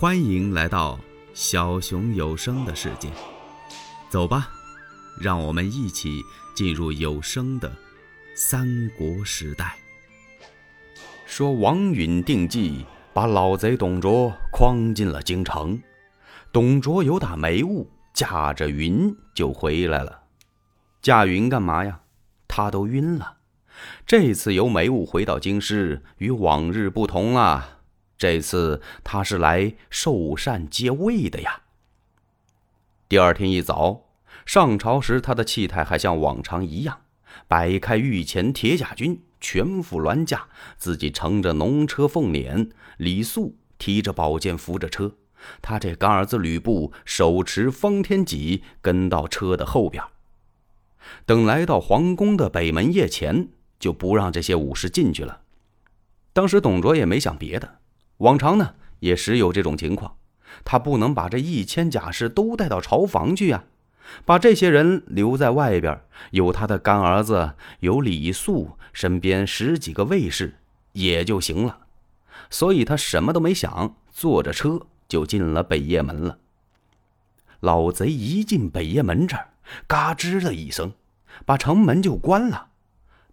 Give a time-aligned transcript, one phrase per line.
[0.00, 0.98] 欢迎来到
[1.34, 3.10] 小熊有声的世界，
[4.08, 4.48] 走吧，
[5.20, 6.22] 让我们一起
[6.54, 7.70] 进入有声的
[8.34, 9.76] 三国时代。
[11.26, 15.78] 说王允定计，把老贼董卓诓进了京城。
[16.50, 20.22] 董卓有打没误，驾着云就回来了。
[21.02, 22.00] 驾云干嘛呀？
[22.48, 23.36] 他都晕了。
[24.06, 27.79] 这次由梅雾回到京师，与往日不同了。
[28.20, 31.62] 这次他是来受禅接位的呀。
[33.08, 34.10] 第二天一早
[34.44, 37.00] 上朝时，他的气态还像往常一样，
[37.48, 45.16] 摆开御前铁甲军，全副銮驾，自己乘着农车凤辇，李肃提着宝剑扶着车，
[45.62, 50.04] 他这干儿子吕布手持方天戟跟到车的后边。
[51.24, 55.40] 等来到皇宫的北门夜前，就不让这些武士进去了。
[56.34, 57.79] 当时董卓也没想别的。
[58.20, 60.16] 往常呢，也时有这种情况，
[60.64, 63.64] 他不能把这一千甲士都带到朝房去呀，
[64.26, 65.98] 把这些人留在外边，
[66.30, 70.56] 有他的干儿子，有李肃，身边十几个卫士
[70.92, 71.78] 也就行了。
[72.50, 76.38] 所以他什么都没想，坐着车就进了北驿门了。
[77.60, 79.48] 老贼一进北驿门这儿，
[79.86, 80.92] 嘎吱的一声，
[81.46, 82.68] 把城门就关了。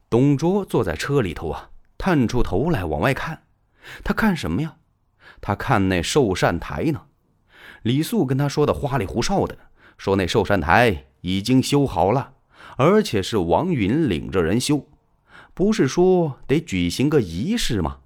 [0.09, 3.44] 董卓坐在车里头啊，探出头来往外看。
[4.03, 4.77] 他看什么呀？
[5.41, 7.03] 他看那寿善台呢。
[7.83, 9.57] 李肃跟他说的花里胡哨的，
[9.97, 12.33] 说那寿善台已经修好了，
[12.77, 14.88] 而且是王允领着人修，
[15.53, 17.99] 不是说得举行个仪式吗？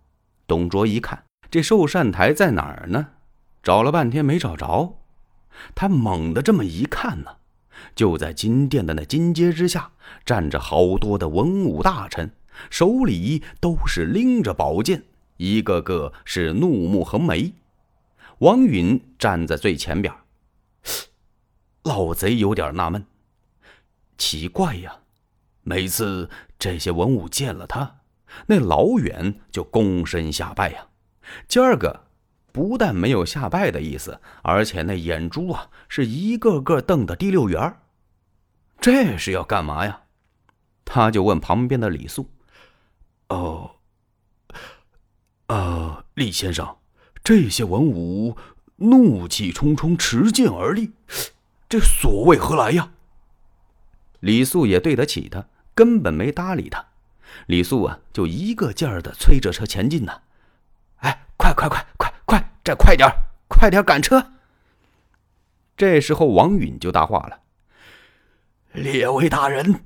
[0.45, 3.07] 董卓一看这寿善台在哪儿呢？
[3.63, 4.97] 找了半天没找着。
[5.75, 7.37] 他猛地这么一看呢，
[7.95, 9.91] 就在金殿的那金阶之下，
[10.25, 12.31] 站着好多的文武大臣，
[12.69, 15.03] 手里都是拎着宝剑。
[15.41, 17.51] 一个个是怒目横眉，
[18.37, 20.13] 王允站在最前边。
[21.81, 23.03] 老贼有点纳闷，
[24.19, 24.99] 奇怪呀，
[25.63, 28.01] 每次这些文武见了他，
[28.45, 30.89] 那老远就躬身下拜呀。
[31.47, 32.05] 今儿个
[32.51, 37.79] 不但没有下拜的意思，而且那眼珠啊是一个个瞪得滴溜圆
[38.79, 40.03] 这是要干嘛呀？
[40.85, 42.29] 他就问旁边的李肃
[43.29, 43.77] ：“哦。”
[45.51, 46.77] 呃，李先生，
[47.21, 48.37] 这些文武
[48.77, 50.93] 怒气冲冲，持剑而立，
[51.67, 52.93] 这所谓何来呀？
[54.21, 56.85] 李素也对得起他，根本没搭理他。
[57.47, 60.21] 李素啊，就一个劲儿的催着车前进呢。
[60.99, 63.09] 哎，快快快快快，再快点
[63.49, 64.31] 快点赶车！
[65.75, 67.41] 这时候王允就搭话了
[68.71, 69.83] ：“列位大人，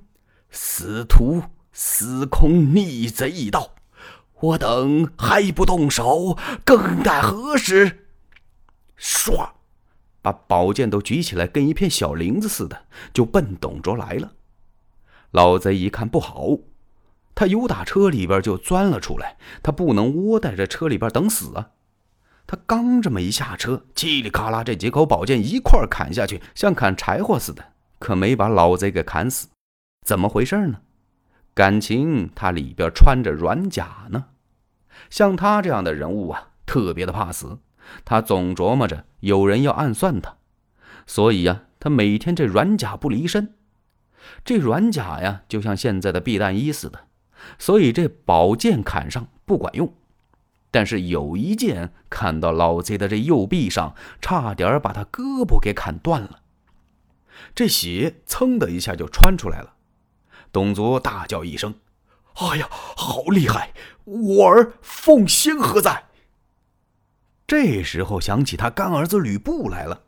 [0.51, 1.41] 司徒
[1.73, 3.71] 司空逆贼已到。”
[4.41, 8.05] 我等还不动手，更待何时？
[8.99, 9.49] 唰，
[10.21, 14.33] 把宝剑都举起来，跟一片小铃子似的，就奔董卓来了。
[15.31, 16.57] 老贼一看不好，
[17.33, 21.71] 他由打车里边就钻了出来，他不能窝在这车里边等死啊！
[22.47, 27.65] 他刚这么一下车，叽里咔啦，这几口宝剑一块砍下去，像砍柴火似的，
[27.99, 29.47] 可没把老贼给砍死。
[30.05, 30.79] 怎么回事呢？
[31.55, 34.25] 感情他里边穿着软甲呢。
[35.09, 37.57] 像他这样的人物啊，特别的怕死。
[38.03, 40.37] 他总琢磨着有人要暗算他，
[41.05, 43.53] 所以呀，他每天这软甲不离身。
[44.43, 47.05] 这软甲呀，就像现在的避弹衣似的，
[47.59, 49.93] 所以这宝剑砍上不管用。
[50.71, 56.41] 但是有一剑砍到老贼的这右臂上，差点把他胳膊给砍断了。
[57.53, 59.74] 这血噌的一下就穿出来了。
[60.55, 61.75] 董卓大叫一声
[62.39, 63.73] ：“哎呀，好厉害！
[64.05, 66.05] 我儿奉先何在？”
[67.45, 70.03] 这时候想起他干儿子吕布来了，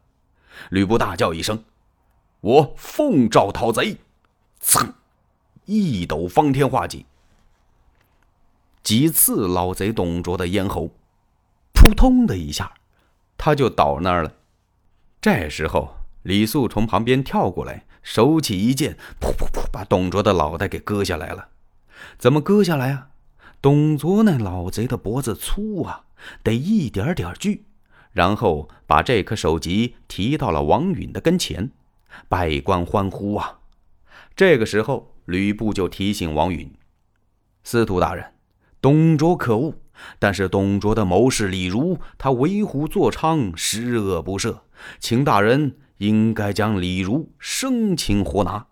[0.70, 1.66] 吕布大叫一声
[2.40, 3.98] ：“我奉诏讨贼！”
[4.64, 4.94] 噌，
[5.66, 7.06] 一抖方天画戟，
[8.82, 10.92] 几次老贼董卓的咽喉，
[11.74, 12.72] 扑通的一下，
[13.38, 14.32] 他就倒那儿了。
[15.20, 17.84] 这时候李肃从旁边跳过来。
[18.04, 21.50] 手起一剑，噗噗噗，把董卓的脑袋给割下来了。
[22.18, 23.10] 怎么割下来啊？
[23.62, 26.06] 董卓那老贼的脖子粗啊，
[26.44, 27.66] 得一点点锯，
[28.12, 31.72] 然后把这颗首级提到了王允的跟前，
[32.30, 33.60] 百官欢呼啊。
[34.36, 36.72] 这个时候，吕布就提醒王允
[37.64, 38.34] ：“司徒大人，
[38.80, 39.74] 董卓可恶，
[40.20, 44.60] 但是董卓的谋士李儒，他为虎作伥，十恶不赦，
[45.00, 48.68] 请大人。”应该将李儒生擒活拿。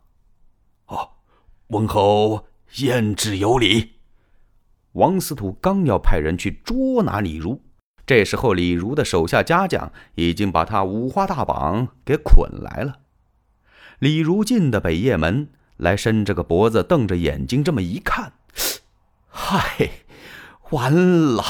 [1.67, 2.45] 温，侯
[2.75, 3.93] 言之有理。
[4.93, 7.61] 王司徒刚要派人去捉拿李儒，
[8.05, 12.99] 这时候，李儒的手下家将已经把他五花大绑给捆来了。
[13.99, 18.33] 李儒进的北掖门来，伸着个脖子，瞪着眼睛，这么一看，
[19.27, 19.89] 嗨，
[20.69, 20.93] 完
[21.35, 21.43] 了！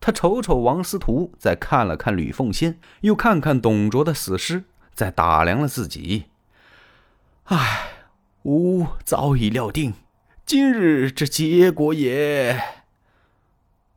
[0.00, 6.24] 他瞅瞅王司徒，再看了看吕奉先，又看看董卓的死尸，再打量了自己。
[7.44, 7.91] 唉，
[8.44, 9.94] 吾早已料定，
[10.44, 12.60] 今日之结果也。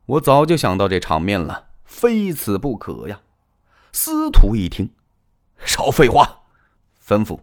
[0.06, 3.22] 我早就想到这场面了，非此不可呀！
[3.92, 4.90] 司徒一听，
[5.64, 6.42] 少废话，
[7.04, 7.40] 吩咐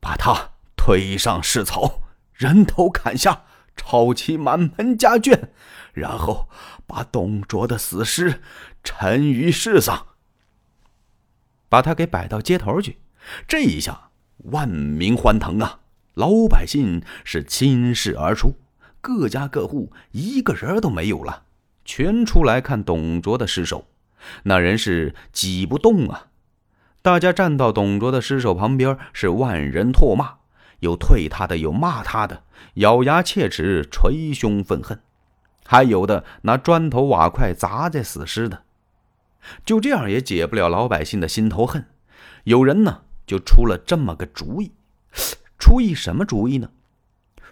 [0.00, 2.00] 把他推上市草，
[2.32, 3.44] 人头砍下，
[3.76, 5.50] 抄起满门家眷，
[5.92, 6.48] 然后
[6.88, 8.42] 把董卓的死尸
[8.82, 10.08] 沉于市上，
[11.68, 12.98] 把他给摆到街头去。
[13.46, 15.82] 这一下，万民欢腾啊！
[16.14, 18.54] 老百姓是倾世而出。
[19.00, 21.42] 各家各户一个人都没有了，
[21.84, 23.86] 全出来看董卓的尸首。
[24.44, 26.28] 那人是挤不动啊！
[27.02, 30.36] 大家站到董卓的尸首旁边，是万人唾骂，
[30.80, 32.44] 有退他的，有骂他的，
[32.76, 34.98] 咬牙切齿，捶胸愤恨，
[35.66, 38.62] 还有的拿砖头瓦块砸在死尸的。
[39.66, 41.84] 就这样也解不了老百姓的心头恨。
[42.44, 44.72] 有人呢，就出了这么个主意，
[45.64, 46.68] 出一什么主意呢？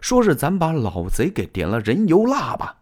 [0.03, 2.77] 说是咱把老贼给点了人油蜡吧，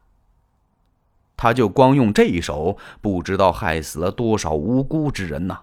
[1.37, 5.61] 他就光用这一手，不知道害死了多少无辜之人呐！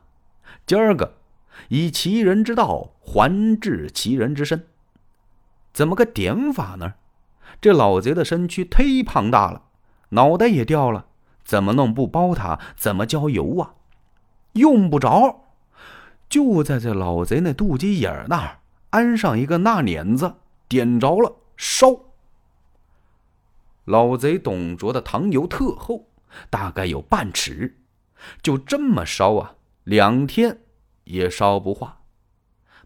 [0.66, 1.16] 今儿个
[1.68, 4.68] 以其人之道还治其人之身，
[5.74, 6.94] 怎么个点法呢？
[7.60, 9.64] 这老贼的身躯忒庞大了，
[10.12, 11.08] 脑袋也掉了，
[11.44, 12.58] 怎么弄不包他？
[12.78, 13.74] 怎么浇油啊？
[14.54, 15.42] 用不着，
[16.30, 18.60] 就在这老贼那肚脐眼那儿
[18.98, 21.36] 安上一个纳碾子，点着了。
[21.56, 21.88] 烧！
[23.86, 26.08] 老贼董卓的糖油特厚，
[26.50, 27.78] 大概有半尺，
[28.42, 29.54] 就这么烧啊，
[29.84, 30.62] 两天
[31.04, 32.02] 也烧不化。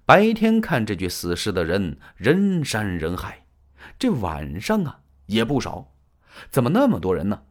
[0.05, 3.45] 白天看这具死尸的人人山人海，
[3.97, 5.93] 这晚上啊也不少，
[6.49, 7.43] 怎么那么多人呢？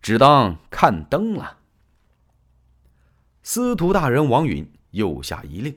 [0.00, 1.58] 只当看灯了。
[3.42, 5.76] 司徒大人王允又下一令，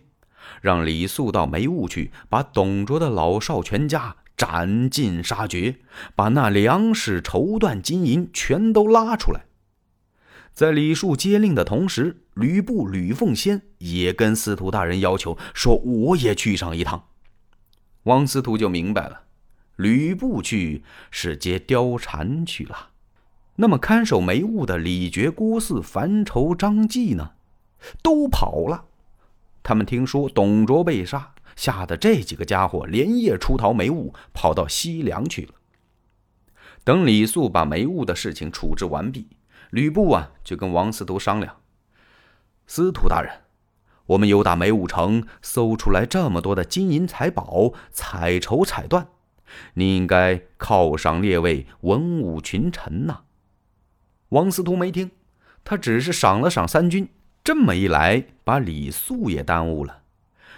[0.62, 4.16] 让李肃到梅坞去，把董卓的老少全家。
[4.38, 5.76] 斩尽杀绝，
[6.16, 9.46] 把那粮食、绸缎、金银全都拉出来。
[10.52, 17.04] 在李树接令的同时，吕布、吕奉先也跟司徒大人要求说：“我也去上一趟。”
[18.04, 19.26] 王司徒就明白了，
[19.76, 22.90] 吕布去是接貂蝉去了。
[23.58, 27.34] 那么看守梅坞的李傕、郭汜、樊稠、张济呢？
[28.02, 28.86] 都跑了。
[29.72, 31.34] 他们听说董卓被杀。
[31.56, 35.54] 吓得这几个家伙连夜出逃梅坞，跑到西凉去了。
[36.84, 39.30] 等李肃把梅坞的事情处置完毕，
[39.70, 41.56] 吕布啊就跟王司徒商量
[42.68, 43.32] ：“司徒大人，
[44.08, 49.06] 我们有打梅坞城搜出来这么多的金银财宝、彩绸彩缎，
[49.76, 53.22] 你应该犒赏列位文武群臣呐。”
[54.30, 55.12] 王司徒没听，
[55.64, 57.08] 他只是赏了赏三军。
[57.44, 60.04] 这么一来，把李肃也耽误了。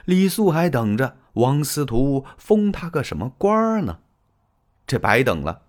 [0.06, 4.00] 李肃还等着王司徒封他个什么官儿呢？
[4.86, 5.62] 这白等了。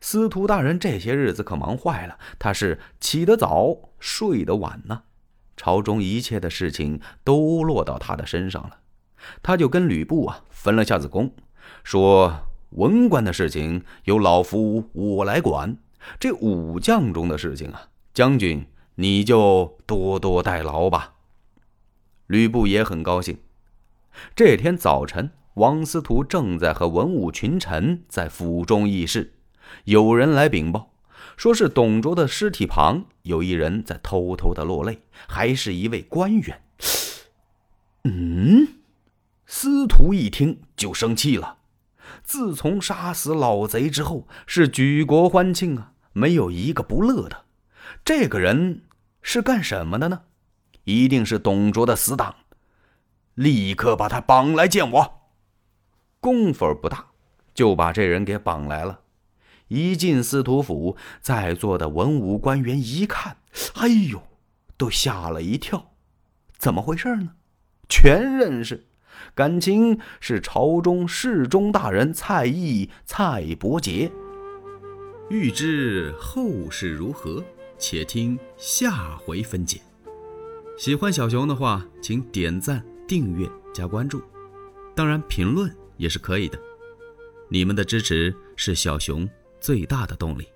[0.00, 5.02] 司徒大人这些日子可忙坏了，他是起得早，睡得晚呢。
[5.56, 8.78] 朝中一切的事情都落到他的身上了，
[9.42, 11.32] 他就跟吕布啊分了下子工，
[11.82, 15.76] 说文官的事情由老夫我来管，
[16.18, 21.14] 这武将中的事情啊，将军你就多多代劳吧。
[22.26, 23.38] 吕布也很高兴。
[24.34, 29.34] 这天早晨，王司徒正在和文武群臣在府中议事，
[29.84, 30.90] 有人来禀报，
[31.36, 36.62] 说是董卓的尸体旁有一人在偷偷的落泪，还是一位官员。
[38.04, 38.68] 嗯，
[39.46, 41.58] 司徒一听就生气了。
[42.22, 47.44] 自从杀死老贼之后，是举国欢庆啊，没有一个不乐的。
[48.04, 48.82] 这个人
[49.22, 50.24] 是干什么的呢？
[50.84, 52.34] 一定是董卓的死党，
[53.32, 55.22] 立刻把他绑来见我。
[56.20, 57.06] 功夫不大，
[57.54, 59.00] 就把这人给绑来了。
[59.68, 63.38] 一进司徒府，在座的文武官员一看，
[63.76, 64.22] 哎呦，
[64.76, 65.92] 都吓了一跳。
[66.58, 67.30] 怎么回事呢？
[67.88, 68.86] 全认识，
[69.34, 74.12] 感情是朝中侍中大人蔡邕、蔡伯杰。
[75.30, 77.42] 欲知后事如何，
[77.86, 79.78] 且听下回分解。
[80.78, 84.22] 喜欢小熊的话，请点赞、订阅、加关注，
[84.96, 86.58] 当然评论也是可以的。
[87.50, 89.28] 你们的支持是小熊
[89.60, 90.48] 最大的动力。